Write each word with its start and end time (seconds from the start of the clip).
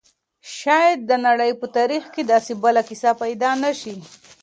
شاید 0.57 0.99
د 1.09 1.11
نړۍ 1.27 1.51
په 1.59 1.65
تاریخ 1.77 2.03
کې 2.13 2.21
داسې 2.31 2.51
بله 2.63 2.81
کیسه 2.89 3.11
پیدا 3.23 3.51
نه 3.63 3.71
شي. 3.79 3.95